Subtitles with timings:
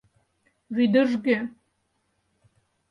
[0.75, 1.37] Вӱдыжгӧ.